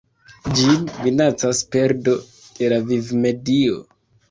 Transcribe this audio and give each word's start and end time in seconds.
Ĝin 0.59 0.87
minacas 1.07 1.61
perdo 1.77 2.17
de 2.57 2.73
la 2.75 2.83
vivmedio. 2.91 3.81